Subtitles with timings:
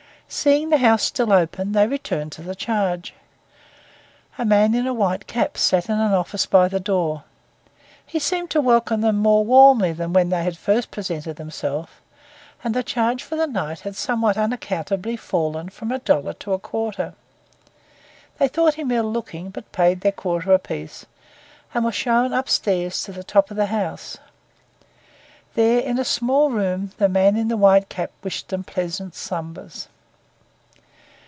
[0.33, 3.13] Seeing the house still open, they returned to the charge.
[4.37, 7.25] A man in a white cap sat in an office by the door.
[8.05, 11.91] He seemed to welcome them more warmly than when they had first presented themselves,
[12.63, 16.59] and the charge for the night had somewhat unaccountably fallen from a dollar to a
[16.59, 17.13] quarter.
[18.37, 21.05] They thought him ill looking, but paid their quarter apiece,
[21.73, 24.17] and were shown upstairs to the top of the house.
[25.55, 29.89] There, in a small room, the man in the white cap wished them pleasant slumbers.